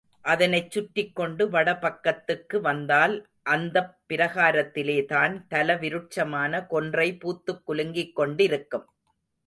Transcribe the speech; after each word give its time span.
அதனைச் 0.25 0.71
சுற்றிக் 0.71 1.15
கொண்டு 1.15 1.49
வடபக்கத்துக்கு 1.49 2.61
வந்தால் 2.61 3.15
அந்தப் 3.43 3.97
பிராகாரத்திலேதான் 4.09 5.45
தல 5.47 5.77
விருட்சமான 5.77 6.65
கொன்றை 6.65 7.17
பூத்துக் 7.17 7.63
குலுங்கிக் 7.69 8.13
கொண்டிருக்கும். 8.13 8.87